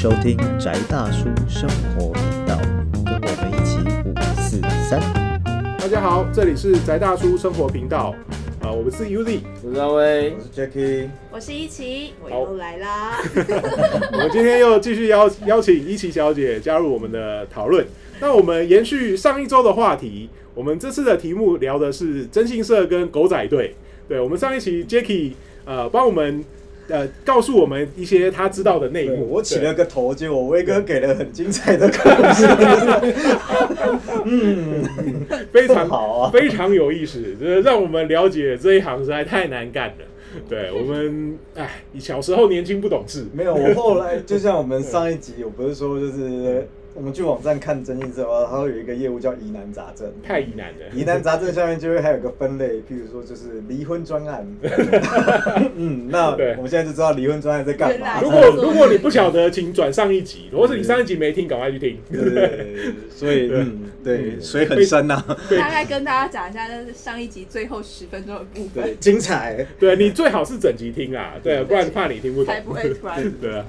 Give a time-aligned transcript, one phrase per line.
[0.00, 2.56] 收听宅大叔生活频道，
[3.04, 3.78] 跟我们一起
[4.08, 5.00] 五四三。
[5.76, 8.14] 大家好，这里是宅大叔生活频道，
[8.62, 13.18] 啊、我们是 Uzi，我是阿威，我是 Jacky，我是一奇，我好又来啦。
[14.12, 17.84] 我们今天又继续邀邀请一琪小姐加入我们的讨论。
[18.20, 23.74] 那我们延续上一周的话题，我们这次的题目聊的是征信社跟狗仔队。
[24.08, 25.32] 对，我们上一期 Jacky
[25.64, 26.44] 呃帮我们
[26.88, 29.28] 呃告诉我们一些他知道的内幕。
[29.30, 31.94] 我起了个头，结果威哥给了很精彩的故
[32.34, 32.46] 事。
[34.24, 34.84] 嗯，
[35.52, 40.04] 非常好啊非常有意思，就是让我们了解这一行实在太难干了。
[40.48, 50.12] 对我们，哎，你小时候年轻不懂事，没有，我后来就像我们上一集，我不是说就是我们去网站看征信社的话，它会有一个业务叫疑难杂症。
[50.20, 50.86] 太疑难了。
[50.92, 54.44] 疑难杂症下面就会还有个分类，譬如说就是离婚专案。
[55.76, 58.20] 嗯，那对我们现在就知道离婚专案在干嘛。
[58.20, 61.96] 如果如果你不晓得，请转上一集；如果是你上一集没听，赶快去听。
[62.10, 69.64] 对对对对，所以对嗯，对，水很深呐，大概跟大家讲一下，就是上一集最后十分钟的部分，对，精彩。
[69.78, 72.60] 对你最好是整集听啊，对，不然怕你听不懂才。
[72.60, 73.22] 不会突然。
[73.40, 73.64] 对啊。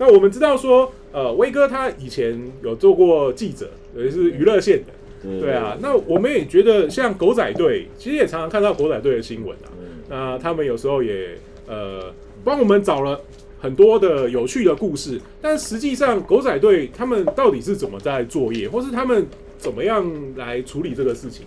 [0.00, 4.92] 那我们知道说，呃，威哥他以前有做过记者，也是娱乐线的。
[5.40, 9.68] 对啊，那我们也觉得像狗仔队，其实也常常看到狗仔队的新闻啊。
[10.08, 11.36] 那他们有时候也
[11.66, 12.12] 呃
[12.44, 13.20] 帮我们找了
[13.58, 19.26] 很多的有趣的故事，但实际上狗仔队他们到底是怎么在作业，或是他们
[19.58, 21.44] 怎么样来处理这个事情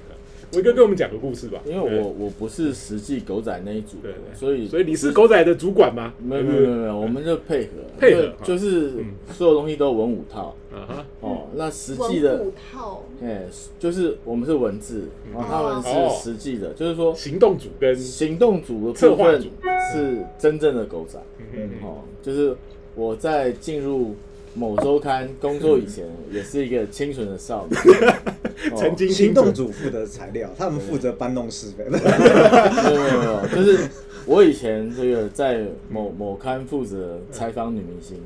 [0.51, 0.57] 的？
[0.57, 1.61] 威哥跟我们讲个故事吧。
[1.65, 4.35] 因为我我不是实际狗仔那一组的对，对。
[4.35, 6.13] 所以所以你是狗仔的主管吗？
[6.23, 9.13] 没有没有没有没有，我们就配合配合就是嗯。
[9.33, 10.55] 所有东西都文武套。
[10.71, 11.47] 啊哈，哦。
[11.55, 13.43] 那实际的文，武套，哎，
[13.79, 19.47] 就是我们是文字，然后他们哦是实际的，就是说行动组跟行动组的策划组。
[19.93, 21.19] 是真正的狗仔。
[21.53, 21.69] 嗯。
[21.83, 22.55] 哦，就是
[22.95, 24.15] 我在进入。
[24.53, 27.79] 某周刊工作以前，也是一个清纯的少年，
[28.71, 31.85] 哦 曾经行动组负责材料，他们负责搬弄是非。
[31.85, 33.87] 没有没有没有，就是
[34.25, 38.21] 我以前这个在某某刊负责采访女明星，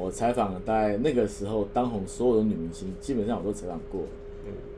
[0.00, 4.02] 我采访了大概那个时候当红所有的女明星，基本上我都采访过。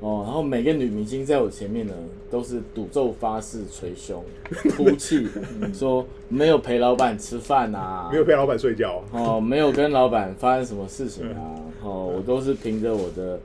[0.00, 1.94] 哦，然后每个女明星在我前面呢，
[2.30, 4.22] 都是赌咒发誓、捶胸、
[4.76, 5.26] 哭泣，
[5.72, 13.40] 说没有陪老板吃饭啊，没有陪老板睡觉，哦，没有跟老板发生什么事情啊，哦，我都是凭着我的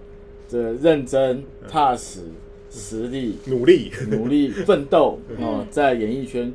[0.49, 2.23] 这个认真、踏实、
[2.69, 6.53] 实力、努力，努力奋斗哦，在演艺圈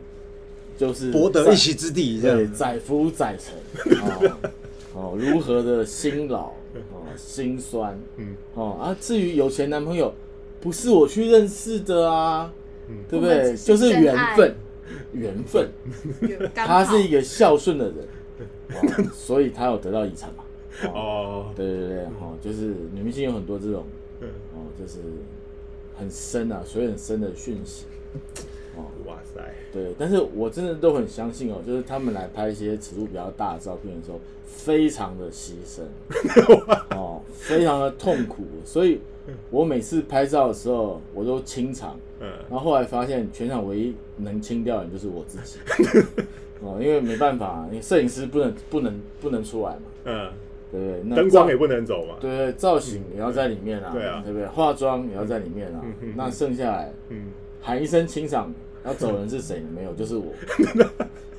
[0.76, 2.52] 就是博得一席之地，这对样。
[2.52, 4.36] 载浮载沉哦
[4.94, 6.46] 哦，如何的辛劳
[6.92, 10.12] 哦辛酸嗯哦啊，至于有钱男朋友，
[10.60, 12.52] 不是我去认识的啊，
[13.08, 13.56] 对不对？
[13.56, 14.54] 就是缘分，
[15.12, 15.68] 缘分，
[16.54, 17.96] 他是一个孝顺的人，
[18.74, 20.44] 哦，所以他有得到遗产嘛。
[20.84, 23.84] 哦，哦，对对对，哦，就是女明星有很多这种
[24.20, 24.98] 嗯哦，就是
[25.96, 27.84] 很深啊，水很深的讯息。
[28.76, 29.40] 哦，哇塞，
[29.72, 35.82] 对，但是我真的都很相信哦，就是他们来拍一些尺度比较大的照片的时候，非常的牺牲，
[36.96, 39.00] 哦，非常的痛苦，所以
[39.50, 42.28] 我每次拍照的时候，我都清场，嗯。
[42.50, 45.58] 然后后来发现全场唯一能清掉的人就是我自己，
[46.62, 50.30] 哦，因为没办法，你摄影师不能不能不能出来嘛，嗯，
[50.72, 54.22] 对不灯光也不能走嘛，对对，造型也要在里面啊，对啊。
[54.24, 54.46] 对不对？
[54.48, 55.82] 化妆也要在里面啊，
[56.16, 57.26] 那剩下来嗯，
[57.60, 58.52] 喊一声清场，
[58.84, 59.62] 要走人是谁？
[59.74, 60.26] 没有，就是我。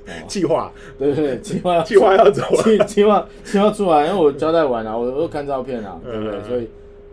[0.08, 0.72] 哦，计划。
[1.00, 1.82] 对对对，计划。
[1.84, 6.36] 计划要走了，计计划计划出来，因为我交代完了，我我有看照片啊，对不对？
[6.36, 6.44] 嗯。
[6.48, 6.68] 所以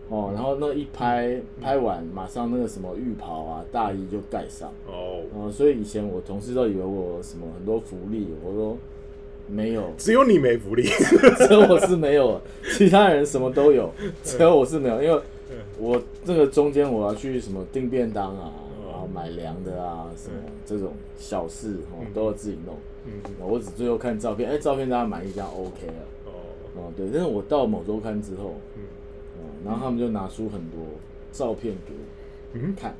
[0.09, 8.77] 哦，然后那一拍拍完，马上那个什么浴袍啊、大衣就盖上，哦，嗯，所以以前我同事都以为我什么很多福利，我说
[9.47, 10.83] 没有，只有你没福利，
[11.47, 12.39] 只有我是没有，
[12.77, 13.91] 其他人什么都有，
[14.23, 15.19] 只有我是没有，因为
[15.79, 18.51] 我这个中间我要去什么订便当啊，
[19.13, 20.35] 买粮的啊，什么
[20.65, 22.75] 这种小事哦都要自己弄。
[23.05, 25.93] 嗯，我只最后看照片，哎、照片大家满意，这样 OK 了。
[26.25, 26.31] 哦，
[26.75, 28.83] 哦，对，但是我到某周刊之后，嗯。
[29.37, 30.79] 哦，然后他们就拿出很多
[31.31, 32.95] 照片给我嗯看，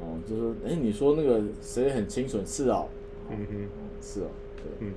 [0.00, 2.86] 哦，就说，哎、你说那个谁很清纯，是哦，
[3.30, 3.68] 嗯哼，哦
[4.00, 4.92] 是哦，对，嗯。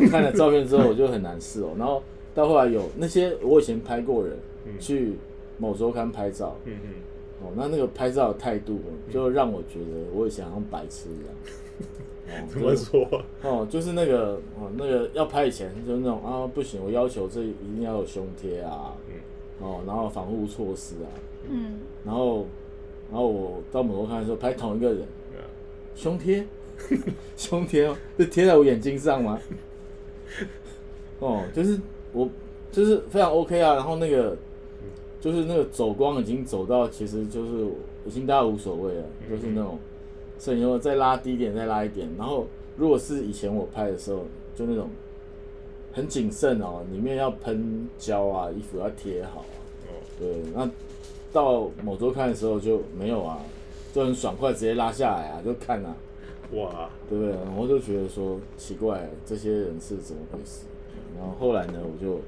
[0.00, 2.02] 我看了照片之后，我就很难是哦，然后
[2.34, 4.36] 到后来有那些我以前拍过人
[4.66, 4.72] 嗯。
[4.78, 5.14] 去
[5.58, 6.88] 某周刊拍照，嗯哼，
[7.42, 8.80] 哦，那那个拍照的态度
[9.10, 11.34] 就让我觉得我以前好像白痴一样。
[12.28, 13.06] 哦怎么说？
[13.42, 18.94] 哦，就是那个哦，那个要拍以前就是那种啊，不行，我要求这一定要有胸贴啊，
[19.60, 21.10] 哦，然后防护措施啊，
[21.50, 22.46] 嗯，然后
[23.10, 25.04] 然后我到门口看的时候拍同一个人，
[25.94, 26.46] 胸贴，
[27.36, 29.38] 胸贴哦，是贴在我眼睛上吗？
[31.18, 31.78] 哦，就是
[32.12, 32.28] 我
[32.70, 34.34] 就是非常 OK 啊，然后那个
[35.22, 37.64] 就是那个走光已经走到，其实就是
[38.04, 39.78] 已经大家无所谓了，就是那种
[40.36, 44.24] 摄影后再拉低一点，再拉一点，然后如果是以前我拍的时候，
[44.56, 44.88] 就那种
[45.92, 50.68] 很谨慎哦，里面要喷胶啊，衣服要贴好啊，对，那
[51.32, 53.38] 到某周看的时候就没有啊，
[53.94, 55.94] 就很爽快，直接拉下来啊，就看啊，
[56.52, 57.32] 哇，对不对？
[57.56, 60.64] 我就觉得说奇怪，这些人是怎么回事？
[61.16, 62.20] 然后后来呢，我就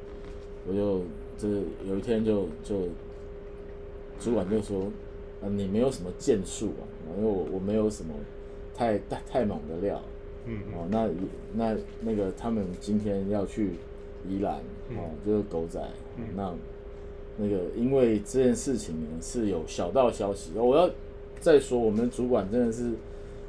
[0.68, 1.02] 我就
[1.38, 2.88] 就是有一天就就
[4.20, 4.84] 主管就说，
[5.42, 6.82] 啊，你没有什么建树啊，
[7.16, 8.14] 因为我我没有什么
[8.74, 10.00] 太太太猛的料，
[10.46, 10.58] 嗯。
[10.74, 11.08] 哦，那
[11.54, 13.70] 那那个他们今天要去
[14.28, 14.96] 宜兰，嗯。
[14.98, 15.80] 哦，就是狗仔，
[16.36, 16.54] 那
[17.36, 20.88] 那个因为这件事情呢是有小道消息，我要
[21.40, 22.92] 再说我们主管真的是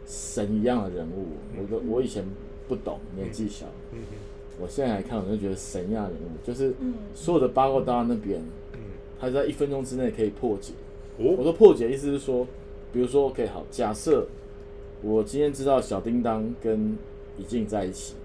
[0.08, 1.28] 神一样的人物，
[1.58, 2.24] 我都我以前
[2.68, 4.00] 不懂，年纪小，嗯
[4.60, 8.42] 我现在来看我就觉得神一样的人物，就是嗯所有的八卦都到那边，
[8.74, 8.80] 嗯
[9.20, 10.74] 他在一分钟之内可以破解。
[11.18, 12.46] 我哦，说破解意思是说，
[12.92, 14.28] 比如说，OK，好，假设
[15.02, 16.98] 我今天知道小叮当跟
[17.38, 18.16] 李静在一起，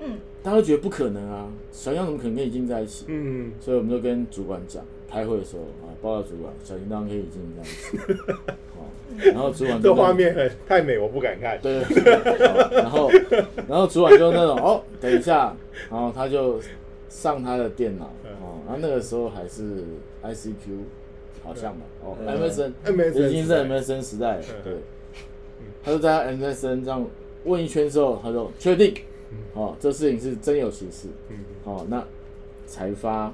[0.00, 3.04] 嗯，大家都觉得不可能啊，小样怎么可能跟李静在一起？
[3.08, 7.66] 嗯，所以我们就跟主管讲，开会的时候啊，报告主管，小叮当跟怡静在一
[8.06, 8.12] 起，
[8.78, 8.86] 哦，
[9.18, 11.58] 然后主管就这画面很太美，我不敢看。
[11.60, 11.80] 对
[12.72, 13.10] 然后
[13.68, 15.54] 然后主管就那种哦，等一下，
[15.90, 16.60] 然后他就
[17.08, 18.30] 上他的电脑嗯。
[18.42, 19.84] 哦，然后那个时候还是
[20.22, 20.54] ICQ，
[21.42, 24.74] 好像吧，哦嗯，MSN MSN 已经是 MSN 时代对，
[25.82, 27.04] 他就在 MSN 这样
[27.44, 28.94] 问一圈之后，他就确定，
[29.54, 31.36] 哦，这事情是真有其事，嗯。
[31.64, 32.02] 哦，那
[32.66, 33.32] 才发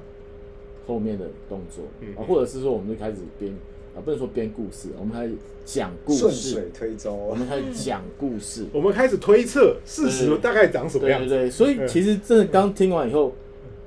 [0.87, 3.51] 后面的动作嗯啊，或者是说我们就开始编
[3.95, 5.33] 啊，不能说编故事，我们开始
[5.65, 8.65] 讲故事顺事水，推舟啊，我们开始讲故事。
[8.73, 11.27] 我们开始推测事对实大概长什么样子。
[11.27, 13.33] 对对对，所以其实真的刚听完以后，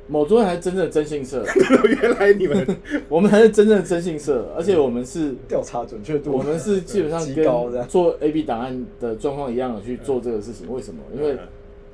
[0.08, 1.44] 某桌还是真正的征信社，
[2.02, 2.66] 原来你们
[3.08, 7.20] 我们还是真正的征信社，而且我们是，调查准确度，我们是基本上。
[7.34, 10.70] 跟做 A B 档案的状况一样的去做这个事情。
[10.70, 11.00] 为什么？
[11.16, 11.38] 因为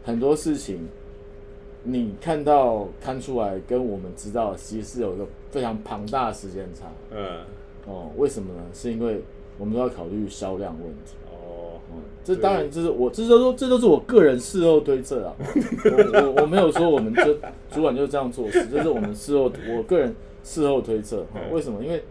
[0.02, 0.88] 很多事情
[1.86, 6.86] 你看到看出来，跟我们知道其实是有一个非常庞大的时间差。
[7.10, 7.38] 嗯
[7.86, 8.60] 哦，为什么呢？
[8.74, 9.22] 是因为
[9.56, 11.14] 我们都要考虑销量问题。
[11.30, 15.34] 哦哦，这当然就是我，这都这都是我个人事后推测啊。
[15.84, 17.34] 我我我没有说我们就
[17.70, 20.12] 主管就这样做事，这是我们事后我个人
[20.42, 21.24] 事后推测。
[21.52, 21.84] 为什么？
[21.84, 22.02] 因为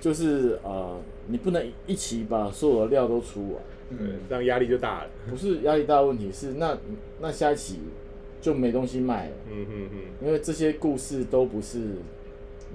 [0.00, 0.96] 就是呃，
[1.28, 5.10] 你不能一起把所有的料都出完，嗯，这样压力就大了。
[5.30, 6.76] 不是压力大的问题，是那
[7.20, 7.78] 那下一期
[8.42, 11.78] 就没东西卖了，嗯嗯嗯，因为这些故事都不是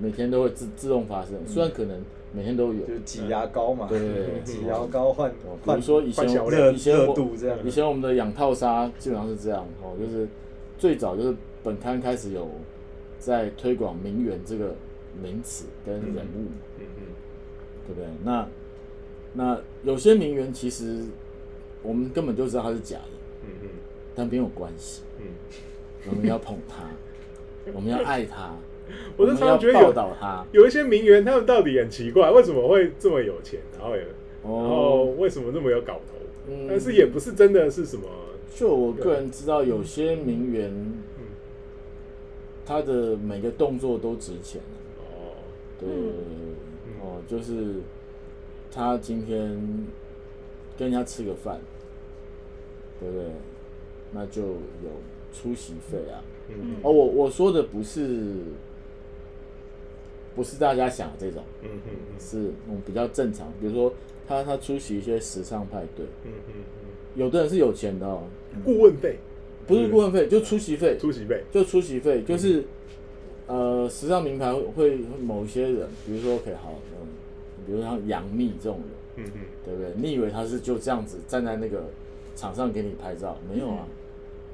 [0.02, 2.02] 每天都会自自动发生，虽然可能
[2.34, 2.86] 每天都有。
[2.88, 4.26] 就是挤牙膏嘛，对对对。
[4.26, 6.26] 对挤牙膏换哦比如说以前
[6.74, 7.60] 以前我度这样。
[7.64, 10.28] 以前我们的养套杀基本上是这样哦，就是
[10.80, 12.50] 最早就是本刊开始有
[13.20, 14.74] 在推广名媛这个
[15.22, 16.48] 名词跟人物，
[16.80, 17.04] 嗯嗯。
[17.86, 18.06] 对不对？
[18.24, 18.48] 那
[19.34, 21.04] 那有些名媛其实
[21.82, 23.12] 我们根本就知道她是假的，
[23.46, 23.70] 嗯嗯
[24.18, 25.26] 但没有关系，嗯，
[26.10, 26.90] 我们要捧他，
[27.72, 28.56] 我们要爱他，
[29.16, 30.44] 我就们要常常觉得有报道她。
[30.52, 34.02] 有一些名媛，他们到底很奇怪，为什么会这么有钱，然后也，
[34.44, 36.18] 然后哦，为什么那么有搞头？
[36.50, 38.08] 嗯但是也不是真的是什么，
[38.56, 40.74] 就我个人知道，有些名媛，
[42.66, 44.60] 他的每个动作都值钱。
[44.98, 45.38] 哦，
[45.80, 45.88] 对
[47.02, 47.82] 哦，就是
[48.72, 49.40] 他今天
[50.76, 51.60] 跟人家吃个饭，
[53.00, 53.26] 对不对？
[54.12, 54.92] 那就有
[55.34, 56.24] 出席费啊。
[56.50, 58.36] 嗯哦，我我说的不是
[60.36, 63.94] 不是大家想的这种，嗯嗯嗯是那种比较正常，比如说
[64.28, 66.54] 他他出席一些时尚派对，嗯嗯
[67.16, 68.24] 有的人是有钱的哦，
[68.54, 69.18] 嗯，顾问费、
[69.66, 72.64] 不是顾问费，就出席费，出席费，就出席费，就是
[73.48, 77.08] 呃，时尚名牌会会某一些人，比如说 OK 好，嗯，
[77.66, 78.80] 比如像杨幂这种
[79.18, 79.92] 人，嗯嗯对不对？
[79.98, 81.86] 你以为他是就这样子站在那个
[82.36, 83.36] 场上给你拍照？
[83.52, 83.88] 没有啊，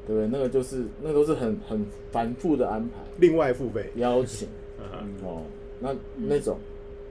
[0.07, 0.27] 对不对？
[0.31, 4.47] 那个就是那都是很很繁复的安排，另外付费，邀请。
[4.79, 5.41] 啊哦，
[5.79, 6.57] 那那种，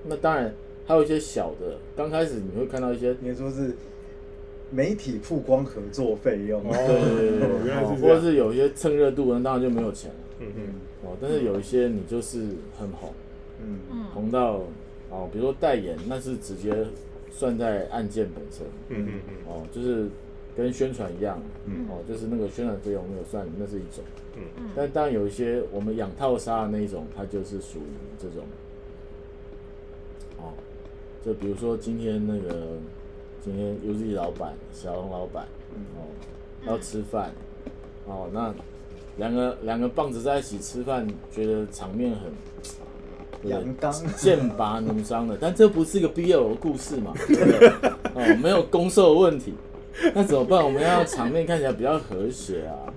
[0.07, 0.53] 那当然
[0.87, 3.09] 还有一些小的，刚开始你会看到一些。
[3.23, 3.75] 应该说是
[4.71, 6.61] 媒体曝光合作费用。
[6.61, 7.93] 哦对对对对原来是这样。
[7.95, 10.17] 哦或者是有一些蹭热度的，那当然就没有钱了。
[10.41, 10.63] 嗯嗯
[11.03, 11.17] 哦。
[11.21, 12.41] 但是有一些你就是
[12.79, 13.13] 很红，
[13.63, 14.05] 嗯，嗯。
[14.13, 14.61] 红到
[15.11, 16.73] 哦，比如说代言，那是直接
[17.31, 18.67] 算在案件本身。
[18.89, 19.35] 嗯嗯嗯。
[19.47, 20.09] 哦，就是
[20.57, 24.05] 跟宣传一样，嗯哦，就是那个宣传费用没有算那是一种，
[24.37, 28.45] 嗯但当然有一些我们养套杀的那一种，它就是属于这种，
[30.39, 30.53] 哦，
[31.25, 32.77] 就比如说今天那个
[33.43, 35.47] 今天 UZ 老板、小龙老板，
[35.97, 36.05] 哦，
[36.67, 37.33] 要吃饭，
[38.07, 38.55] 哦，那
[39.17, 42.31] 两个两个棒子在一起吃饭，觉得场面很
[43.43, 47.13] 对阳刚，剑拔弩张的，但这不是一个 BL 的故事嘛？
[47.27, 47.91] 对不对？
[48.15, 49.55] 哦，没有攻受问题，
[50.15, 50.65] 那怎么办？
[50.65, 52.93] 我们要场面看起来比较和谐啊，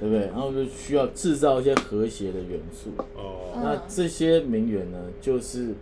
[0.00, 0.26] 对不对？
[0.26, 2.90] 然后就需要制造一些和谐的元素。
[3.16, 5.74] 哦，嗯那这些名媛呢，就是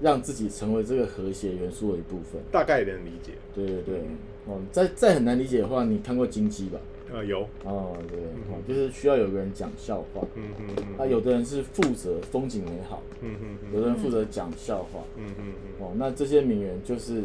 [0.00, 2.40] 让自己成为这个和谐元素的一部分。
[2.52, 3.32] 大概能理解。
[3.54, 4.00] 对对对，
[4.46, 6.78] 哦，再再很难理解的话，你看过金鸡吧？
[7.12, 10.26] 呃，有，哦，对，哦，就是需要有个人讲笑话。
[10.34, 15.00] 嗯嗯嗯，啊，有的人是负责风景美好，嗯嗯嗯有的人负责讲笑话。
[15.16, 17.22] 嗯嗯嗯哦，那这些名媛就是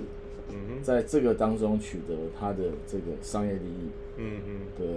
[0.52, 3.90] 嗯在这个当中取得他的这个商业利益。
[4.18, 4.88] 嗯嗯对，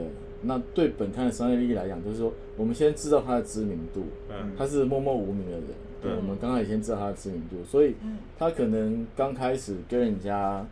[0.43, 5.65] 那对本刊的商业利益来讲，就是说，我们先知道他的知名度，嗯他是默默无名的人。
[6.03, 10.67] 对，嗯我们刚刚也先知道他的知名度，所以嗯他可能刚开始跟人家，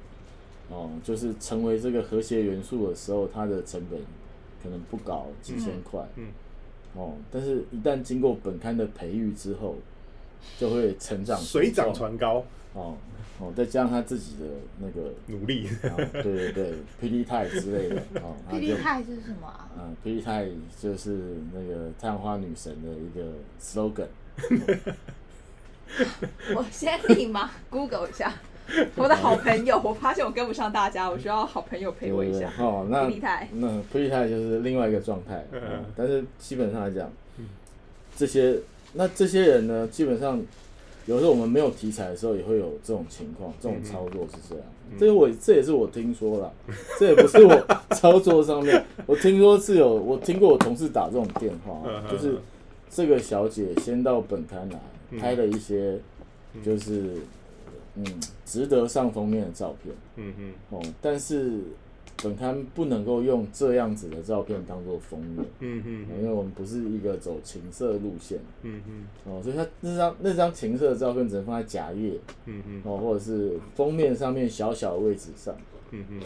[0.68, 4.00] 哦，就是成为这个和谐元素的时候，他的成本
[4.62, 6.00] 可能不高，几千块。
[6.16, 6.26] 嗯
[6.96, 9.76] 哦，但是一旦经过本刊的培育之后，
[10.58, 12.42] 就会成长水涨船高，
[12.74, 12.96] 哦
[13.40, 14.44] 哦，再加上他自己的
[14.78, 15.66] 那个，努力。
[15.82, 19.70] 啊、对对对，霹雳泰之类的哦，他就霹雳泰是什么啊？
[19.78, 20.46] 嗯，霹雳泰
[20.80, 24.08] 就是那个太阳花女神的一个 slogan。
[26.54, 28.32] 我先立马 Google 一下。
[28.94, 32.52] 我的好朋友，我发现我跟不上大家，我需要好朋友陪我一下。
[32.58, 37.10] 哦，那霹雳泰那霹雳泰就是另外一个状态、嗯哦但是基本上来讲，
[38.16, 38.56] 这些
[38.92, 40.40] 那这些人呢，基本上
[41.06, 44.64] 有时候我们没有题材的时候，也会有这种情况，这种操作是这样。
[44.98, 46.52] 这个我这也是我听说了，
[46.98, 52.36] 这也不是我 操作上面，我听说是有我听过我同事打这种电话，就是
[52.90, 54.80] 这个小姐先到本刊来
[55.18, 55.98] 拍了一些，
[56.64, 57.18] 就是
[57.94, 58.04] 嗯
[58.44, 59.94] 值得上封面的照片。
[60.16, 61.60] 嗯嗯哦，但是
[62.22, 68.38] 本刊不能够用这样子的照片当做封面，嗯嗯因为我们不是一个走情色路线。
[68.62, 69.04] 嗯嗯。
[69.24, 72.82] 哦，所以他那张那张情色的照片只能放在夹页嗯嗯。
[72.84, 75.54] 哦，或者是封面上面小小的位置上。
[75.90, 76.20] 嗯嗯。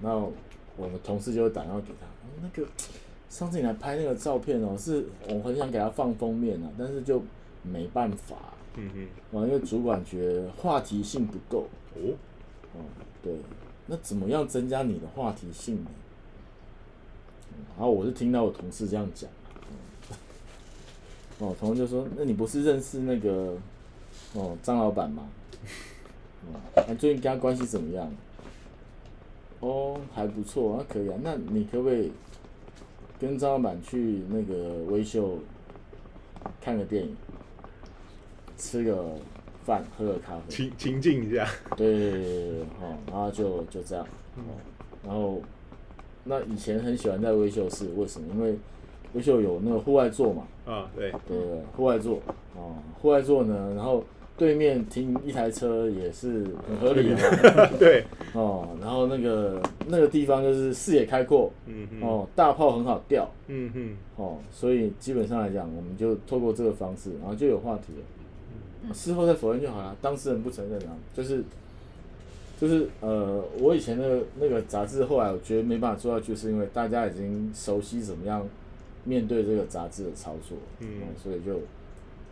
[0.00, 0.14] 那
[0.76, 2.66] 我们同事就会打电话给他，哦那个
[3.28, 7.22] 上次你来拍那个照片哦，是我很想给他放封面啊，但是就
[7.62, 8.36] 没办法。
[8.76, 11.66] 嗯嗯，哦，因为主管觉得话题性不够。
[11.94, 12.14] 哦，
[12.74, 12.80] 哦，
[13.22, 13.32] 对，
[13.90, 15.90] 那怎么样增加你的话题性呢？
[17.76, 19.28] 然后我是听到我同事这样讲，
[21.40, 23.56] 哦，同事就说：“那你不是认识那个
[24.34, 25.28] 哦张老板吗？
[26.46, 28.08] 哦，那最近跟他关系怎么样？
[29.58, 31.18] 哦，还不错，那可以啊。
[31.22, 32.12] 那你可不可以
[33.18, 35.38] 跟张老板去那个微秀
[36.60, 37.16] 看个电影，
[38.56, 39.16] 吃个
[39.64, 41.46] 饭，喝个咖啡？”情情境一下。
[41.76, 44.42] 对对对对对，哦，然后就就这样，哦，
[45.04, 45.40] 然后
[46.24, 48.26] 那以前很喜欢在微秀室为什么？
[48.34, 48.56] 因为
[49.14, 52.20] 微秀有那个户外座嘛，啊，对，对对对，户外座，
[52.56, 54.04] 哦，户外座呢，然后
[54.36, 57.16] 对面停一台车也是很合理的
[57.56, 68.04] 嘛， 对，哦，然后那个那个地方就是视野开阔，嗯嗯哦，大炮很好钓，嗯嗯哦，所以基本上来讲，我们就透过这个方式，然后就有话题了。
[68.92, 71.44] 事后再否认就好了，当事人不承认啊，就是
[72.60, 78.46] 就是呃，我以前那个那个杂志，后来我觉得没办法做下去，是因为大家已经熟悉怎么样
[79.04, 80.86] 面对这个杂志的操作，嗯。
[81.00, 81.60] 哦所以就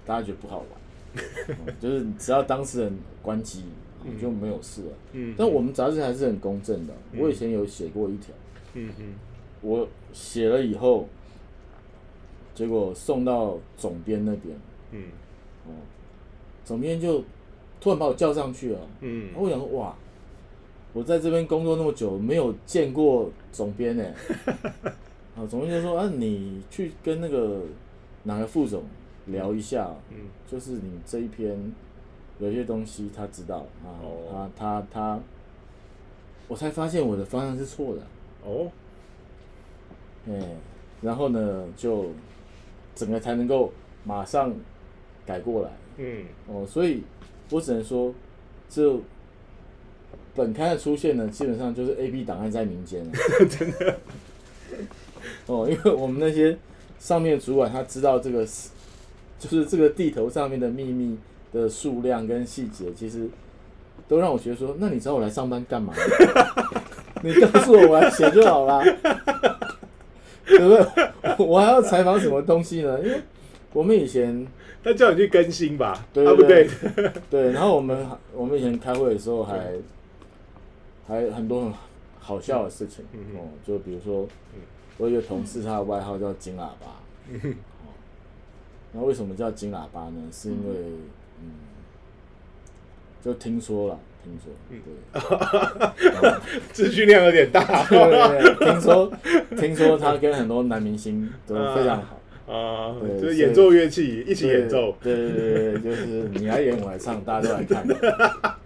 [0.07, 3.65] 大家觉得不好玩，嗯 就是只要当事人关机，
[4.03, 4.89] 哦就没有事了。
[5.13, 8.35] 嗯，但我们杂志还是很公正的，我以前有写过一条。
[8.75, 9.15] 嗯嗯。
[9.61, 11.09] 我写了以后，
[12.55, 14.57] 结果送到总编那边，
[14.93, 15.03] 嗯。
[15.03, 15.05] 哦，
[16.69, 17.25] 总编就
[17.81, 18.81] 突然把我叫上去了。
[19.01, 19.97] 嗯我想说哇，
[20.93, 24.05] 我在这边工作那么久，没有见过总编呢。
[25.35, 27.63] 啊，总编就说啊，你去跟那个
[28.25, 28.83] 哪个副总
[29.29, 31.73] 聊一下，嗯就是你这一篇
[32.39, 35.21] 有些东西他知道啊，哦他他他，
[36.49, 38.03] 我才发现我的方向是错的。
[38.45, 38.71] 哦，
[40.29, 40.39] 哎，
[41.01, 42.11] 然后呢，就
[42.95, 43.73] 整个才能够
[44.05, 44.55] 马上
[45.25, 47.03] 改过来嗯哦，所以
[47.51, 48.15] 我只能说，
[48.71, 48.97] 这
[50.35, 53.13] 本刊的出现呢，基本上就是 A B 档案在民间了，
[53.51, 53.99] 真的。
[55.47, 56.57] 哦，因为我们那些
[56.99, 58.47] 上面主管他知道这个，
[59.39, 61.19] 就是这个地头上面的秘密
[61.53, 63.29] 的数量跟细节，其实
[64.07, 65.93] 都让我觉得说，那你找我来上班干嘛？
[67.25, 68.83] 你告诉我，我来写就好啦。
[70.47, 70.87] 对不对？
[71.45, 72.99] 我还要采访什么东西呢？
[73.03, 73.21] 因为
[73.73, 74.47] 我们以前
[74.83, 77.13] 他叫你去更新吧，对啊不对对？
[77.31, 79.73] 对，然后我们我们以前开会的时候还
[81.07, 81.73] 还很多很
[82.21, 84.27] 好笑的事情嗯嗯哦，就比如说
[84.99, 87.01] 我有一个同事，他的外号叫金喇叭。
[87.31, 87.55] 哦
[88.93, 90.23] 那为什么叫金喇叭呢？
[90.33, 90.75] 是因为
[91.43, 91.51] 嗯，
[93.23, 99.13] 就听说了，听说，对， 资讯量有点大听说
[99.59, 102.18] 听说他跟很多男明星都 非常好。
[102.49, 107.87] 啊，对就是演奏乐器一起演奏，对对对对，对就是你来演我来唱，大家都来看。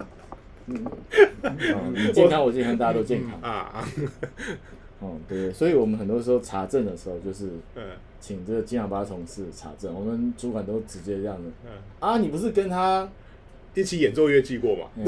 [0.67, 0.87] 嗯，
[1.43, 3.41] 哦你健康我健康，大家都健康。
[3.41, 3.85] 啊，
[5.03, 7.83] 嗯，对，所以我们很多时候查证的时候，就是嗯
[8.21, 13.09] 请这个金喇叭同事查证，我们主管都直接这样的嗯，啊，你不是跟他，
[13.75, 14.87] 一起演奏乐器过嘛？
[14.97, 15.07] 嗯、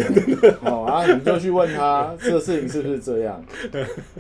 [0.60, 3.44] 好啊，你就去问他 这个事情是不是这样？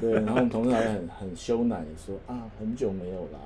[0.00, 3.38] 对，然后我们同事还很很羞赧地说啊，很久没有啦。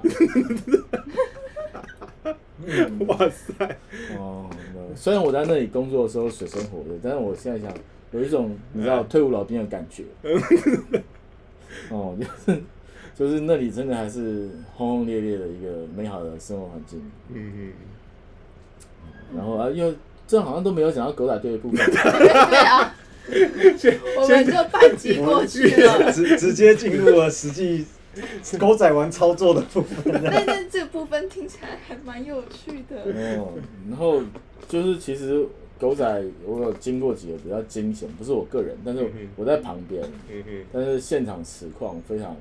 [3.06, 3.76] 哇塞，
[4.18, 7.72] 哦，那虽然我在那里工作的时候水深火热，但是我现在想
[8.10, 10.02] 有一种你知道退伍老兵的感觉。
[11.90, 12.60] 哦，就是
[13.14, 16.98] 就是那里真的还是轰轰烈烈的一个美好的生活环境。
[17.32, 17.72] 嗯嗯
[19.36, 19.94] 然后啊，又
[20.28, 21.84] 这好像都没有讲到狗仔队的部分。
[21.90, 22.94] 对啊，
[24.20, 26.12] 我们就半集过去了。
[26.12, 27.84] 直直接进入了实际
[28.58, 30.20] 狗仔玩操作的部分。
[30.24, 33.02] 但但这部分听起来还蛮有趣的。
[33.40, 33.54] 哦，
[33.88, 34.22] 然后
[34.68, 35.46] 就是其实
[35.80, 40.02] 狗仔我有经过几个比较惊险，不是我个人，但是我在旁边，
[40.72, 42.36] 但是现场实况非常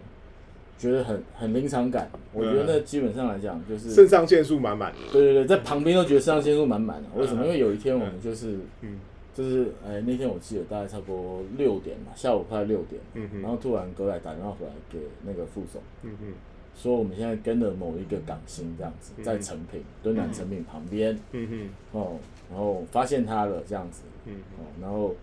[0.78, 2.10] 觉得很很临场感。
[2.34, 7.10] 我觉得那基本上来讲就是嗯，肾上腺素满满，对对对，在旁边都觉得肾上腺素满满的。
[7.16, 7.44] 为什么？
[7.46, 9.00] 因为有一天我们就是嗯。
[9.38, 15.80] 就是哎那天我记得大概差不多六点嘛，下午快六点，嗯然后突然哥来打电话回来给那个副总。
[16.02, 16.34] 嗯嗯
[16.76, 21.16] 说我们现在跟了某一个港星这样子，在成品敦南成品旁边。
[21.34, 21.48] 嗯
[21.92, 22.00] 哼。
[22.00, 22.18] 哦，
[22.50, 24.02] 然后发现他了这样子。
[24.26, 25.16] 嗯哦，然后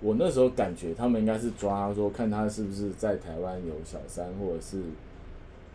[0.00, 4.82] 我那时候感觉他们应该是抓他说看他是不是在台湾有小三或者是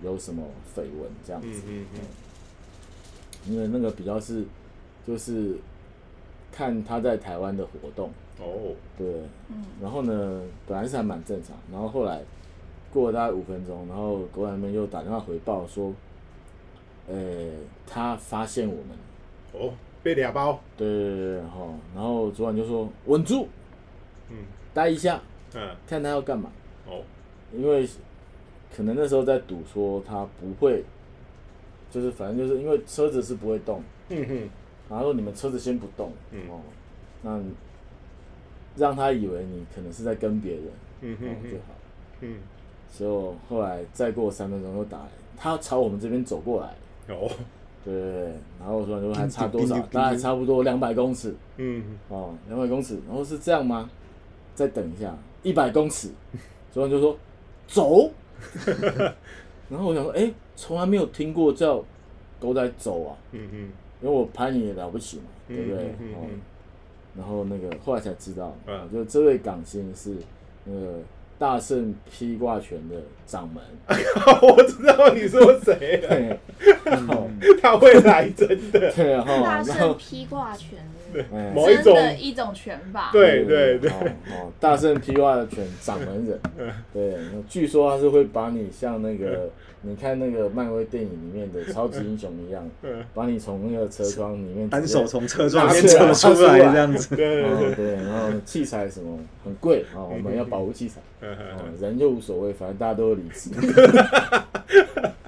[0.04, 0.44] 有什么
[0.76, 2.00] 绯闻这样子，嗯嗯
[3.48, 4.44] 因为那个比较是
[5.08, 5.56] 就是
[6.52, 9.08] 看他在台湾的活动，哦，对，
[9.50, 9.64] 嗯。
[9.82, 12.22] 然后呢，本来是还蛮正常，然后后来
[12.92, 15.94] 过了大概五分钟，然后国外那边又打电话回报说，
[17.08, 17.52] 呃，
[17.88, 18.88] 他发现我们，
[19.54, 23.48] 哦，被俩包，对对对对，然后然后主管就说稳住，
[24.30, 24.38] 嗯。
[24.74, 25.22] 待一下，
[25.56, 25.76] 嗯。
[25.88, 26.52] 看他要干嘛，
[26.88, 27.02] 哦，
[27.54, 27.88] 因为
[28.76, 30.84] 可能那时候在赌说他不会，
[31.90, 34.50] 就是反正就是因为车子是不会动，嗯哼。
[34.90, 36.42] 然后你们车子先不动，嗯。
[36.50, 36.62] 哦，
[37.22, 37.40] 那
[38.76, 40.64] 让他以为你可能是在跟别人，
[41.02, 41.28] 嗯哼。
[41.28, 41.64] 哦就好。
[42.22, 42.38] 嗯。
[42.92, 47.30] 结果后来再过三分钟又打来，他朝我们这边走过来，哦，
[47.86, 48.24] 对对对，
[48.60, 51.36] 然后我说说还差多少大概差不多两百公尺。
[51.58, 51.84] 嗯。
[52.08, 53.90] 哦，两百公尺，然后是这样吗？
[54.60, 56.10] 再等一下，一百公尺，
[56.74, 57.18] 主管就说
[57.66, 58.12] 走，
[59.70, 61.82] 然后我想说，哎，从来没有听过叫
[62.42, 63.70] 狗仔走啊，嗯嗯。
[64.02, 65.76] 因为我拍你也了不起嘛，对不对？
[65.78, 66.42] 哦嗯嗯嗯嗯，
[67.18, 68.76] 然后那个后来才知道，嗯。
[68.80, 70.16] 哦就这位港星是
[70.66, 71.00] 那个
[71.38, 72.96] 大圣披挂拳的
[73.26, 73.64] 掌门。
[74.42, 76.38] 我知道你说谁
[77.62, 80.80] 他会来真的，对，然后大然后圣披挂拳，
[81.34, 81.52] 哎。
[81.56, 83.10] 某一种的一种拳法。
[83.12, 83.90] 对对对。
[83.90, 83.94] 哦
[84.32, 86.40] 哦，大圣披挂拳掌门人，
[86.94, 89.50] 对，那据说他是会把你像那个，
[89.82, 93.04] 你看那个漫威电影里面的超级英雄一样，嗯。
[93.14, 96.14] 把你从那个车窗里面单手从车窗里面拿出来。
[96.14, 97.16] 扯出来这样子。
[97.16, 101.02] 对对哦对，然后器材什么很贵啊，我们要保护器材，
[101.80, 105.12] 人就无所谓，反正大家都有理智，嗯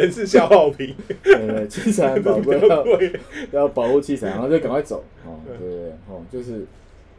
[0.00, 2.58] 人是消耗品，对对，器材很宝贵，
[3.52, 5.56] 要，要保护器材，然后就赶快走，哦，对。
[5.58, 6.64] 对对，哦，就是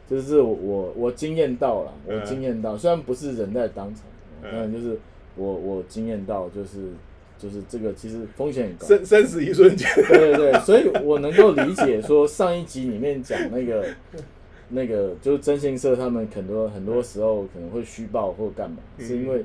[0.10, 4.04] 就是我我我惊艳到了，我嗯经验到，虽然不是人在当场，
[4.44, 4.98] 但就是
[5.36, 6.90] 我我惊艳到，就是
[7.38, 13.86] 就是这个其实风险很高，生生死一瞬间，对对对，所以我能够理解说上一集里面讲那个
[14.74, 19.06] 那个就是征信社他们很多很多时候可能会虚报或干嘛，嗯。
[19.06, 19.44] 是因为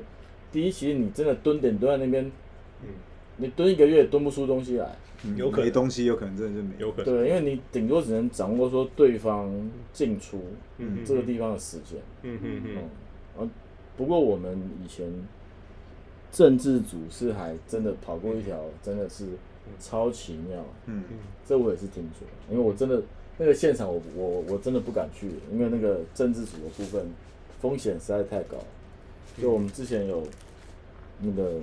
[0.51, 2.31] 第一其实你真的蹲点蹲在那边，嗯
[3.37, 4.95] 你蹲一个月蹲不出东西来。
[5.35, 9.51] 有可能没东西，有可能真的是没有可能，对，因为你顶多只能掌握说对方
[9.91, 10.39] 进出
[10.77, 11.99] 嗯这个地方的时间。
[12.21, 12.77] 嗯嗯嗯
[13.39, 13.49] 嗯，啊，
[13.97, 15.11] 不过我们以前
[16.31, 19.25] 政治组是还真的跑过一条，真的是
[19.79, 20.63] 超奇妙。
[20.85, 21.03] 嗯，
[21.47, 23.01] 这我也是听说，因为我真的
[23.39, 27.03] 那个现场我，我我真的不敢去，因为那个政治组的部分
[27.59, 28.57] 风险实在太高。
[29.41, 30.23] 就我们之前有
[31.21, 31.59] 那个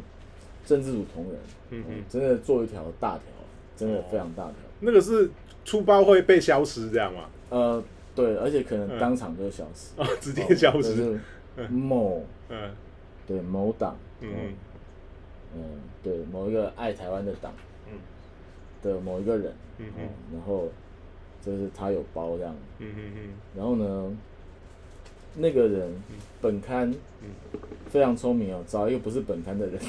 [0.65, 1.35] 政治组同仁，
[1.71, 3.25] 嗯嗯真的做一条大条，
[3.77, 4.55] 真的非常大条。
[4.81, 5.31] 那个是
[5.65, 7.29] 出包会被消失这样吗？
[7.51, 7.83] 呃，
[8.15, 10.95] 对，而且可能当场就消失，啊，直接消失，哦就
[11.63, 12.71] 是某嗯。
[13.27, 14.29] 对某党，嗯。
[14.31, 14.55] 嗯
[15.57, 15.63] 嗯，
[16.03, 17.53] 对，某一个爱台湾的党
[17.91, 17.99] 嗯。
[18.83, 20.01] 的某一个人，嗯哦，
[20.33, 20.69] 然后
[21.41, 24.13] 就是他有包这样，嗯嗯嗯然后呢，
[25.37, 25.91] 那个人
[26.43, 26.91] 本刊
[27.23, 27.29] 嗯。
[27.89, 29.81] 非常聪明哦，找一个不是本刊的人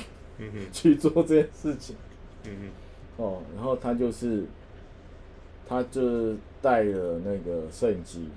[0.71, 1.95] 去做这件事情。
[2.45, 2.69] 嗯
[3.17, 4.43] 哦，然后他就是
[5.67, 8.29] 他就是带了那个摄影机，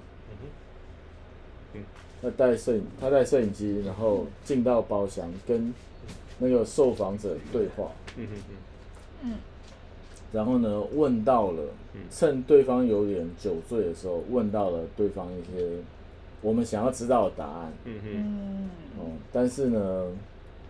[1.75, 1.83] 嗯
[2.23, 5.75] 他带摄影他带摄影机，然后进到包厢跟
[6.39, 8.27] 那个受访者对话，嗯
[9.23, 9.35] 嗯。
[10.31, 11.63] 然后呢问到了
[11.95, 15.79] 嗯，趁对方有点酒醉的时候，问到了对方一些
[16.41, 17.73] 我们想要知道的答案。
[17.85, 20.07] 嗯，哦，但是呢，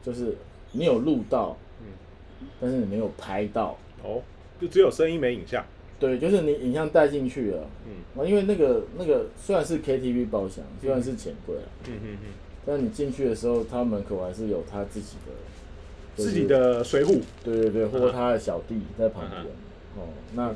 [0.02, 0.36] 就是
[0.72, 3.76] 你有录到，嗯，但是你没有拍到。
[4.02, 4.22] 哦，
[4.60, 5.64] 就只有声音没影像。
[5.98, 7.68] 对，就是你影像带进去了。
[7.86, 12.28] 嗯啊，因为那个那个虽然是 KTV 包厢，虽然是钱柜啊，嗯嗯嗯，
[12.64, 15.32] 但你进去的时候，他门口还是有他自己的、
[16.16, 17.20] 就是自己的水户。
[17.42, 19.42] 对对对，或者他的小弟在旁边。
[19.96, 20.54] 哦，那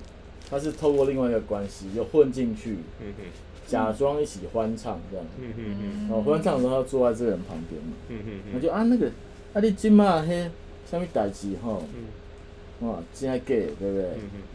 [0.49, 3.25] 他是透过另外一个关系又混进去，嗯嗯
[3.67, 5.27] 假装一起欢唱这样。
[5.41, 9.11] 嗯嗯嗯哦，欢唱的时候他坐在这个人旁边嘛，嗯嗯那就啊那个
[9.55, 10.51] 啊你今嘛嘿，
[10.89, 11.83] 什么代志吼？
[11.95, 12.89] 嗯。
[12.89, 14.07] 哇，真爱 gay 对不对？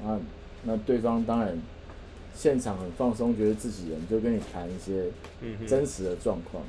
[0.04, 0.20] 嗯啊，
[0.64, 1.58] 那对方当然
[2.34, 5.06] 现场很放松，觉得自己人，就跟你谈一些
[5.42, 6.62] 嗯真实的状况，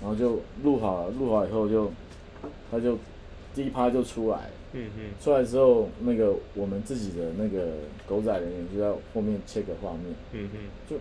[0.00, 1.90] 然后就录好了，录好以后就
[2.70, 2.98] 他就
[3.54, 4.50] 第一趴就出来，
[5.22, 7.74] 出来之后那个我们自己的那个
[8.08, 10.48] 狗仔人员就在后面切个画面，嗯
[10.90, 10.98] 嗯。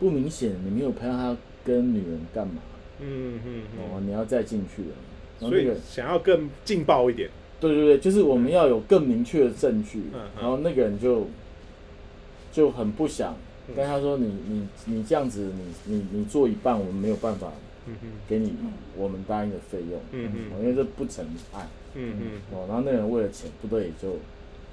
[0.00, 2.54] 不明显你没有拍到他跟女人干嘛，
[3.02, 4.94] 嗯嗯哦，你要再进去了，
[5.40, 7.28] 然后所以那个想要更劲爆一点。
[7.60, 10.30] 对对对，就是我们要有更明确的证据，嗯嗯。
[10.40, 11.26] 然后那个人就
[12.52, 13.36] 就很不想
[13.68, 13.74] 嗯。
[13.76, 15.50] 跟他说你你你这样子
[15.86, 17.52] 你你你做一半我们没有办法
[17.86, 18.08] 嗯嗯。
[18.28, 18.54] 给你
[18.96, 20.38] 我们答应的费用，嗯嗯。
[20.52, 24.16] 哦因为这不成案嗯嗯，哦，然后那个人为了钱不得已就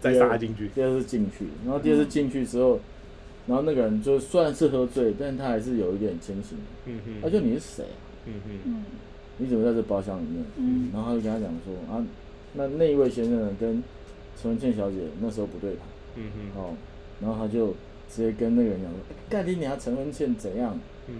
[0.01, 0.69] 再第二杀进去。
[0.73, 2.79] 第二次进去，然后第二次进去之后，
[3.45, 7.15] 然后那个人就算是喝醉，但他还是有一点清醒，嗯嗯。
[7.21, 8.08] 他就你是谁啊？
[8.29, 8.85] 嗯嗯嗯。
[9.37, 10.43] 你怎么在这包厢里面？
[10.57, 10.89] 嗯。
[10.93, 12.05] 然后他就跟他讲说啊，
[12.53, 13.83] 那那一位先生呢跟
[14.41, 15.81] 陈文倩小姐那时候不对盘。
[16.15, 16.61] 嗯嗯。
[16.61, 16.73] 哦，
[17.21, 17.67] 然后他就
[18.09, 20.77] 直接跟那个人讲说：“盖你娘陈文倩怎样？
[21.07, 21.15] 嗯？”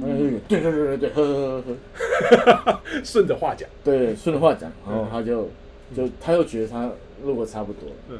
[0.00, 3.68] 那个人就对对对对对，呵呵呵呵，嗯， 顺着话讲。
[3.84, 5.48] 对，顺着话讲，然后他就
[5.94, 6.90] 就他又觉得他
[7.22, 8.18] 录过差不多，嗯。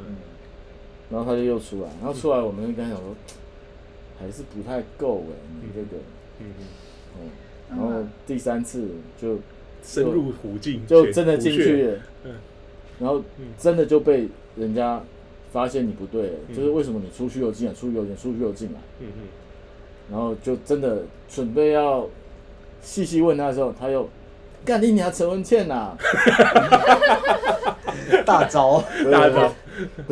[1.10, 3.14] 然后他就又出来，然后出来我们就跟他讲说，
[4.18, 5.96] 还是不太够哎，你这个，
[6.40, 6.64] 嗯嗯，
[7.16, 7.18] 哦，
[7.70, 7.90] 然后
[8.26, 8.88] 第三次
[9.20, 9.38] 就
[9.82, 11.52] 深入虎境，就真的进。
[11.52, 12.32] 去了，嗯。
[12.98, 13.46] 然后嗯。
[13.58, 15.00] 真的就被人家
[15.52, 16.56] 发现你不对了，嗯。
[16.56, 18.78] 就是为什么你出去又进来，出去又进来，出去又进来。
[19.00, 19.22] 嗯嗯。
[20.10, 22.06] 然后就真的准备要
[22.82, 24.08] 细细问他的时候，他又
[24.64, 25.96] 干你娘陈文倩呐、
[28.24, 29.52] 大招，大招，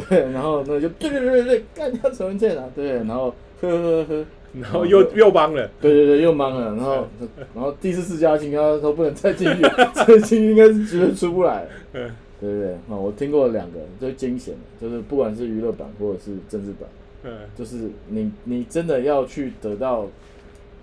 [0.09, 4.25] 对，然后那就对对对对对，干掉陈文倩啊，对，然后呵呵呵，
[4.61, 5.69] 然后又又帮了。
[5.81, 7.07] 对对对，又忙了，然后
[7.55, 9.63] 然后第四次叫他进去，他说不能再进去，
[9.95, 11.67] 再进去应该是绝对出不来。
[11.95, 12.11] 嗯
[12.41, 16.89] 对对对，啊，我听过两个最惊险的，就是不管是娱乐版或者是政治版，
[17.23, 20.09] 嗯就是你你真的要去得到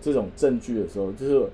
[0.01, 1.45] 这种证据的时候，就是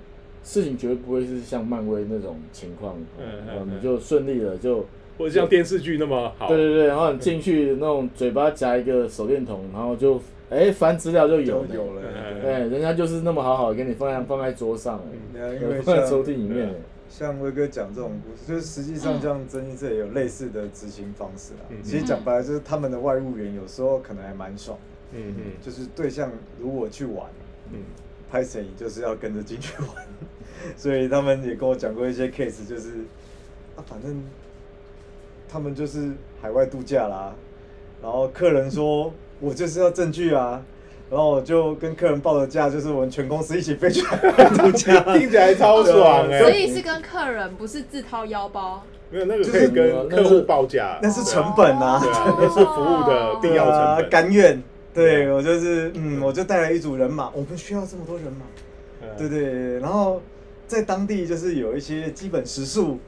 [0.44, 4.86] 事情绝对不会是像漫威那种情况，嗯你就顺利了就，
[5.18, 6.50] 或者像电视剧那么好。
[6.50, 15.04] 对对对，然后你进去那种嘴巴夹一个手电筒，然后就哎翻资料就有了，有有了，嗯对，人家就是那么好好地给你放在放在桌上了，
[15.34, 16.74] 对啊，因为放在像抽屉里面，
[17.10, 21.62] 像威哥讲这种故事，就是实际上像曾一这也有类似的执行方式啦。
[21.70, 24.78] 嗯其实讲白了，就是他们的外务员有时候可能还蛮爽，
[25.14, 25.44] 嗯嗯。
[25.62, 27.28] 就是对象如果去玩，
[27.72, 27.80] 嗯。
[28.32, 29.90] 拍摄影就是要跟着进去玩，
[30.76, 32.90] 所以他们也跟我讲过一些 case，就是
[33.76, 34.22] 啊，反正
[35.48, 37.34] 他们就是海外度假啦，
[38.02, 40.62] 然后客人说我就是要证据啊，
[41.10, 48.82] 然后我就跟客人报了价就是我们全公司一起飞去海 外度假，听起来超爽哎、所以是跟客人，不是自掏腰包。
[49.12, 54.10] 没有那个可以跟客户报价，那是成本啊，对啊，那是服务的必要成本。
[54.10, 54.62] 甘愿。
[54.94, 58.46] 对我就是，嗯，我就带了一组人马，我们需要这么多人马，
[59.02, 60.22] 嗯对对，然后
[60.68, 63.00] 在当地就是有一些基本时数，嗯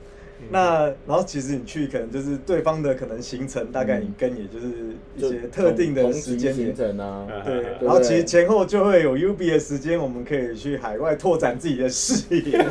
[0.50, 4.68] 那然后其实你去可能就是对方的可能行程，大概你跟也就是
[5.16, 6.74] 一些特定的同时间行。
[6.76, 12.66] 程啊，嗯对，然后其实前后就会有 U B 的时间，我们可以去海外拓展自己的视野。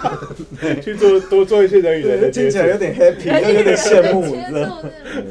[0.82, 4.82] 去做多做一些人与人对，的听起来有点 happy，又有点羡慕， 你知道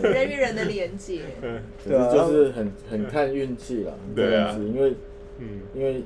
[0.01, 1.21] 人与人的连接。
[1.87, 2.09] 对啊。
[2.11, 4.95] 就是很很看运气啦，对啊因为
[5.39, 6.03] 嗯因为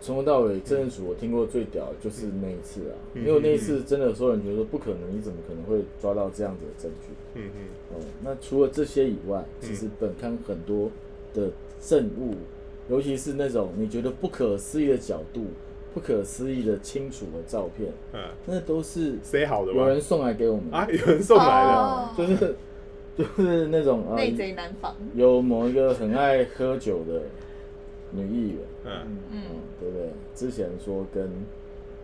[0.00, 7.12] 从头到尾真人组我听过最屌的就是那一次啊，嗯因为那一次真的所有人觉得说不可能，你怎么可能会抓到这样子的证据？
[7.34, 7.62] 嗯嗯
[7.94, 10.90] 哦，那除了这些以外，其实本刊很多
[11.34, 12.34] 的证物，
[12.88, 15.46] 尤其是那种你觉得不可思议的角度、
[15.92, 19.72] 不可思议的清楚的照片，嗯，那都是塞好的？
[19.72, 22.54] 有人送来给我们啊，有人送来的，哦 就是
[23.18, 24.96] 就是那种啊，内贼难防。
[25.14, 27.22] 有某一个很爱喝酒的
[28.12, 28.92] 女议员，嗯。
[29.30, 29.42] 嗯。
[29.50, 30.08] 嗯，对不对？
[30.34, 31.28] 之前说跟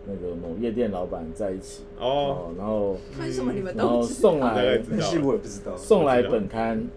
[0.05, 5.75] 那个某夜店老板在一起，哦，哦，然后为什么你们然后都知送来那些我也不知道。
[5.75, 6.87] 送来本刊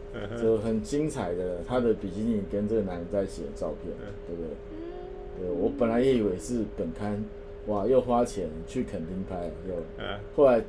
[0.40, 4.51] 就很精彩的他的比基尼跟这个男人在一起的照片嗯，对不对？
[5.40, 7.25] 对我本来也以为是本刊，
[7.66, 10.19] 哇，又花钱去垦丁拍，又嗯。
[10.37, 10.62] 后来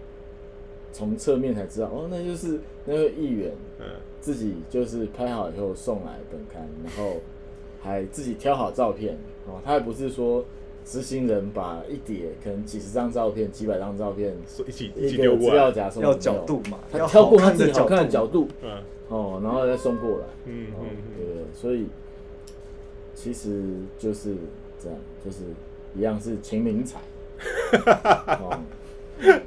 [0.92, 3.86] 从侧面才知道，哦，那就是那个议员嗯。
[4.20, 7.16] 自己就是拍好以后送来本刊，然后
[7.82, 9.18] 还自己挑好照片
[9.48, 10.46] 哦，他还不是说
[10.86, 14.36] 执行人把一叠可能几十张照片、几百张照片
[14.68, 18.72] 一起一一起个资料丢过来，夹送要角度嘛他要挑过他好看的自己好看的角角度嗯。
[19.10, 20.88] 哦，然后再送过来，哦嗯嗯。
[21.18, 21.88] 对对，所以
[23.14, 23.62] 其实
[24.00, 24.36] 就是
[24.82, 25.40] 这样，就是
[25.96, 27.00] 一样是秦明才，
[28.40, 28.60] 哦，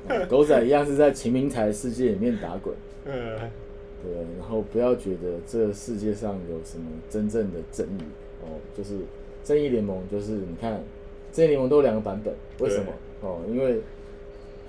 [0.08, 2.74] 哦狗仔一样是在秦明才世界里面打滚。
[3.06, 3.38] 嗯。
[4.02, 8.02] 对，然后不要觉得这世界上有什么真正的正义
[8.44, 8.98] 哦，就是
[9.42, 10.80] 正义联盟，就是你看
[11.32, 12.92] 正义联盟都有两个版本，为什么？
[13.22, 13.80] 哦，因为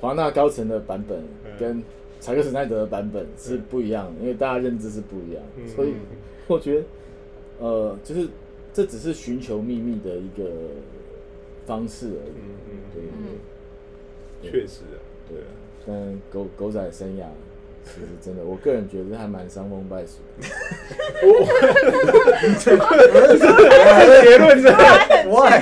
[0.01, 1.23] 华纳高层的版本
[1.59, 1.83] 跟
[2.19, 5.93] 查克史奈德的版本是不一样的，因为大家认知是不一样，嗯所以
[6.47, 6.85] 我觉得
[7.59, 8.27] 呃，就是
[8.73, 10.49] 这只是寻求秘密的一个
[11.65, 12.33] 方式而已。
[12.35, 13.39] 嗯嗯
[14.41, 15.37] 对确实啊，对，
[15.87, 17.25] 但狗狗仔生涯。
[17.85, 20.47] 其实真的，我个人觉得还蛮伤风败俗的。
[24.21, 24.67] 结论是
[25.29, 25.61] ，why？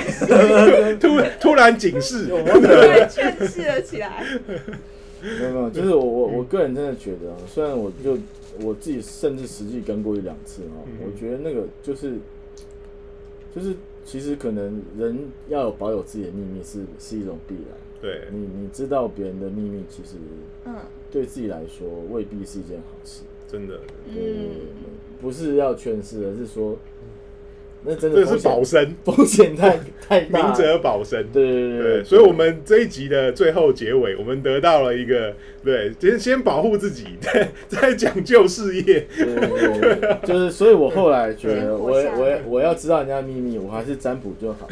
[0.98, 4.24] 突突然警示，对，劝世了起来。
[5.22, 8.18] 没有没有，就是我我我个人真的觉得啊，虽然我就
[8.60, 12.14] 我自己甚至实际跟过一两次啊，嗯我觉得那个就是
[13.54, 17.74] 就是其实可能人要有保有自己的秘密是是一种必然。
[18.04, 20.16] 对，你你知道别人的秘密，其实
[20.66, 20.74] 嗯
[21.10, 23.22] 对自己来说未必是一件好事。
[23.50, 23.78] 真的，
[24.12, 24.84] 对对对对嗯，
[25.22, 26.76] 不是要劝世，而是说
[27.86, 30.54] 那真的这是保身， 风险太 太大明。
[30.54, 31.26] 哲保身。
[31.32, 39.06] 对对对对，所以，我们这一集的最后结尾，我们得到了一个对，先先保护自己，再再讲究事业。
[39.16, 39.48] 对对
[39.80, 44.68] 对 对，就是，所以我后来觉得我，我我要知道人家秘密，我还是占卜就好。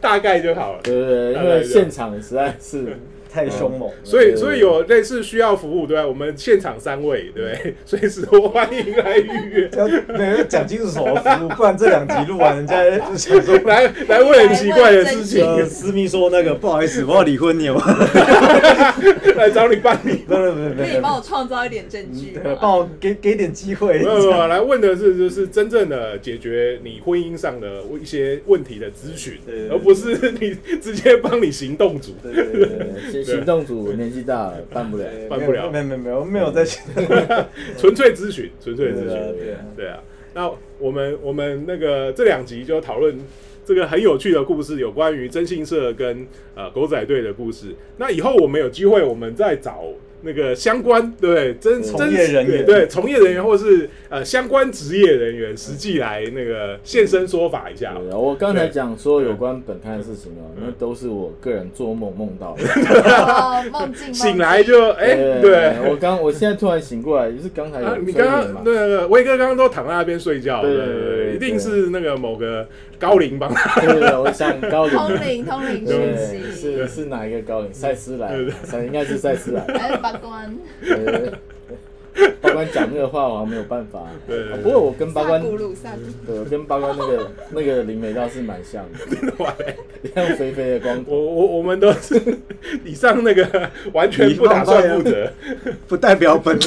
[0.00, 0.80] 大概就好了。
[0.82, 2.96] 对对对，因为现场实在是，
[3.32, 3.94] 太凶猛了。
[4.04, 6.06] 所以，所以有类似需要服务，对吧？
[6.06, 17.84] 我们现场三位，对不对，随时都欢迎来预约， 要没有讲清楚什么服务，不然这两集录完，人家就想说，来来问很奇怪的事情，呃，私密说那个不好意思，我要离婚，你有吗？
[19.36, 20.24] 来找你办理。
[20.26, 22.58] 不不不不可以帮我创造一点证据对，吗？
[22.60, 23.98] 帮我给给点机会。
[23.98, 32.12] 没有没有，来问的是就是真正的解决你婚姻上的一些问题的咨询对对，对而不是你直接帮你行动组。
[32.22, 35.04] 对对对对对对行行动组年纪大了，办不了。
[35.28, 36.84] 办不了没有没有没有没有在 想。
[37.76, 39.34] 纯粹咨询，纯粹咨询。
[39.76, 40.02] 对啊，
[40.34, 43.18] 那我们我们那个这两集就讨论
[43.64, 47.74] 这个很有趣的故事，有关于征信社跟呃狗仔队的故事。
[47.98, 49.84] 那以后我们有机会，我们再找
[50.22, 57.94] 那个相关对真从真业人员对从业人员或是呃相关职业人员，实际来那个现身说法一下。
[57.94, 62.64] 对，我刚才讲说有关本刊的事情哦，那都是我个人做梦梦到的。
[62.64, 65.72] 哦，梦境醒来就哎、对。
[65.88, 72.66] 我刚我现在突然醒过来，就是刚才你催刚刚那个威哥刚刚都躺在那边睡觉，对对对对对一定是那个某个
[72.98, 74.96] 高龄帮他，对对对，我想高龄。
[74.96, 77.72] 通灵通灵讯对，息，是是哪一个高龄？
[77.72, 79.64] 赛斯来对对，赛应该是赛斯来。
[80.10, 81.32] 还有八关，对对对
[82.40, 84.00] 八关讲那个话，我好像没有办法。
[84.26, 88.98] 对不过我跟八萨关，古鲁萨古，对，我跟八关那个那个灵媒倒是蛮像的，
[90.02, 91.16] 一样肥肥的光我头。
[91.16, 92.20] 我我们都是
[92.84, 95.32] 以上那个 完全不打算负责，
[95.86, 96.58] 不代表本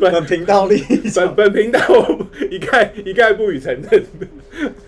[0.00, 0.82] 本频道立
[1.14, 1.34] 本。
[1.34, 1.80] 本频道
[2.50, 4.04] 一概一概不予承认。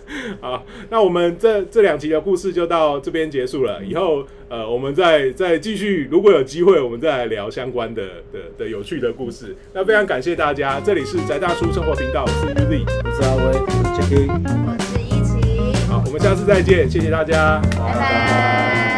[0.39, 3.83] 好，那我们这这两集的故事就到这边结束了。
[3.83, 9.55] 以后呃，我们再再继续，如果有机会，我们再来聊相关的的的有趣的故事。
[9.73, 12.83] 那非常感谢大家，这里是宅大叔生活频道，我是 Uzi。
[13.03, 13.53] 我是阿威。
[13.97, 17.59] Jackie 我是一奇，好，我们下次再见，谢谢大家。
[17.71, 18.96] 拜拜。